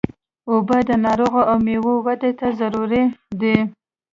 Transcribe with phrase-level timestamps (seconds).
[0.51, 3.03] اوبه د نارنجو او میوو ودې ته ضروري
[3.41, 3.57] دي.